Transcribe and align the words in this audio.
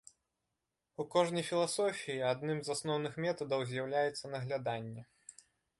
У 1.03 1.05
кожнай 1.15 1.43
філасофіі 1.51 2.25
адным 2.31 2.57
з 2.65 2.75
асноўных 2.77 3.13
метадаў 3.27 3.59
з'яўляецца 3.75 4.25
нагляданне. 4.35 5.03